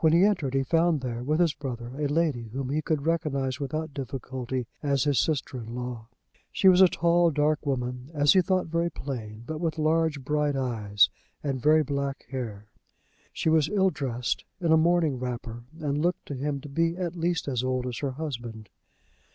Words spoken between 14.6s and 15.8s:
a morning wrapper,